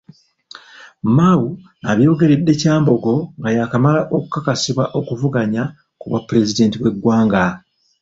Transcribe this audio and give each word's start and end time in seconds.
Mao 1.15 1.47
abyogeredde 1.91 2.51
Kyambogo 2.61 3.13
nga 3.39 3.49
yaakamala 3.57 4.01
okukakasibwa 4.15 4.85
okuvuganya 4.99 5.63
ku 5.99 6.05
bwa 6.09 6.19
pulezidenti 6.27 6.75
bw'eggwanga. 6.77 7.43